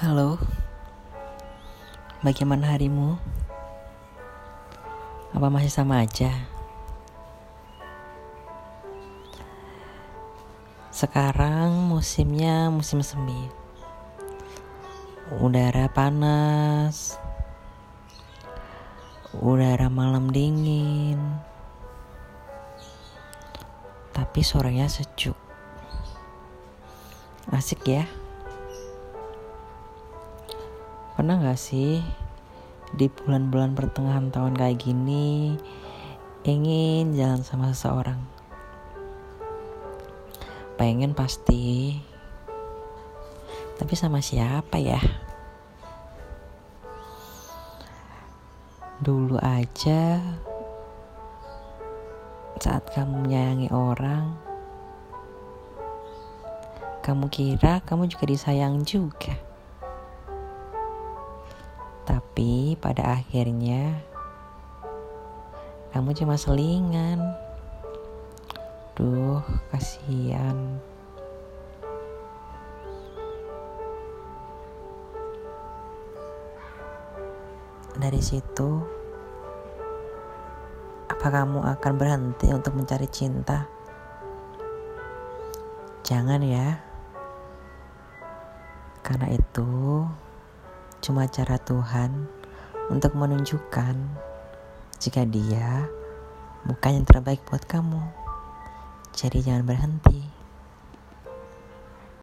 Halo, 0.00 0.40
bagaimana 2.24 2.72
harimu? 2.72 3.20
Apa 5.36 5.52
masih 5.52 5.68
sama 5.68 6.00
aja? 6.00 6.32
Sekarang 10.88 11.92
musimnya 11.92 12.72
musim 12.72 13.04
semi. 13.04 13.52
Udara 15.36 15.92
panas, 15.92 17.20
udara 19.36 19.92
malam 19.92 20.32
dingin, 20.32 21.20
tapi 24.16 24.40
sorenya 24.40 24.88
sejuk. 24.88 25.36
Asik 27.52 27.84
ya. 27.84 28.08
Pernah 31.20 31.36
gak 31.36 31.60
sih 31.60 32.00
di 32.96 33.12
bulan-bulan 33.12 33.76
pertengahan 33.76 34.32
tahun 34.32 34.56
kayak 34.56 34.80
gini 34.80 35.52
ingin 36.48 37.12
jalan 37.12 37.44
sama 37.44 37.76
seseorang? 37.76 38.16
Pengen 40.80 41.12
pasti. 41.12 42.00
Tapi 43.76 43.92
sama 44.00 44.24
siapa 44.24 44.80
ya? 44.80 44.96
Dulu 49.04 49.36
aja 49.44 50.24
saat 52.64 52.88
kamu 52.96 53.28
menyayangi 53.28 53.68
orang, 53.68 54.40
kamu 57.04 57.28
kira 57.28 57.84
kamu 57.84 58.08
juga 58.08 58.24
disayang 58.24 58.88
juga. 58.88 59.49
Tapi 62.10 62.74
pada 62.74 63.22
akhirnya 63.22 64.02
kamu 65.94 66.10
cuma 66.10 66.34
selingan. 66.34 67.22
Duh, 68.98 69.38
kasihan. 69.70 70.82
Dari 77.94 78.18
situ, 78.18 78.82
apa 81.06 81.26
kamu 81.30 81.62
akan 81.62 81.92
berhenti 81.94 82.50
untuk 82.50 82.74
mencari 82.74 83.06
cinta? 83.06 83.70
Jangan 86.02 86.42
ya. 86.42 86.74
Karena 89.06 89.30
itu 89.30 89.70
cuma 91.00 91.28
cara 91.28 91.56
Tuhan 91.60 92.28
untuk 92.92 93.16
menunjukkan 93.16 93.96
jika 95.00 95.24
Dia 95.24 95.88
bukan 96.64 97.00
yang 97.00 97.06
terbaik 97.08 97.40
buat 97.48 97.64
kamu. 97.64 98.00
Jadi 99.16 99.44
jangan 99.44 99.64
berhenti. 99.64 100.39